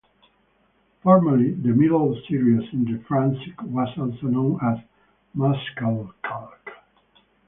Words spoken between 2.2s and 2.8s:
series